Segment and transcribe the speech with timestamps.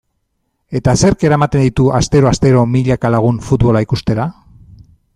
[0.79, 4.31] Eta zerk eramaten ditu astero-astero milaka lagun futbola ikustera?